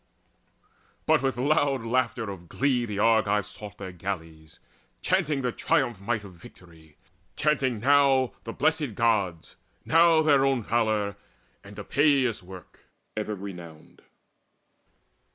But 1.05 1.21
with 1.21 1.37
loud 1.37 1.83
laughter 1.85 2.31
of 2.31 2.49
glee 2.49 2.85
the 2.87 2.97
Argives 2.97 3.49
sought 3.49 3.77
Their 3.77 3.91
galleys, 3.91 4.59
chanting 5.03 5.43
the 5.43 5.51
triumphant 5.51 6.07
might 6.07 6.23
Of 6.23 6.33
victory, 6.33 6.97
chanting 7.35 7.79
now 7.79 8.31
the 8.43 8.51
Blessed 8.51 8.95
Gods, 8.95 9.57
Now 9.85 10.23
their 10.23 10.43
own 10.43 10.63
valour, 10.63 11.17
and 11.63 11.77
Epeius' 11.77 12.41
work 12.41 12.85
Ever 13.15 13.35
renowned. 13.35 14.01